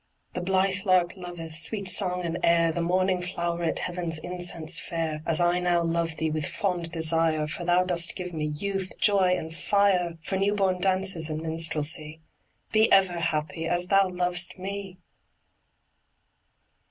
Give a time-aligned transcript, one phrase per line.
[0.33, 5.39] The blithe lark loveth Sweet song and air, The morning flow'ret Heav'n's incense fair, As
[5.39, 9.55] I now love thee With fond desire, For thou dost give me Youth, joy, and
[9.55, 12.19] fire, For new born dances And minstrelsy.
[12.71, 14.97] Be ever happy, As thou lov'st me!